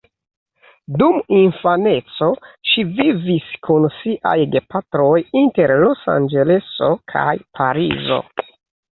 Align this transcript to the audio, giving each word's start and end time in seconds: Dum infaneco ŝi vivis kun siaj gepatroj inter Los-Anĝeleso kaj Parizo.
Dum 0.99 1.17
infaneco 1.39 2.29
ŝi 2.69 2.85
vivis 2.99 3.51
kun 3.67 3.85
siaj 3.97 4.33
gepatroj 4.55 5.19
inter 5.43 5.73
Los-Anĝeleso 5.83 6.89
kaj 7.13 7.29
Parizo. 7.61 8.19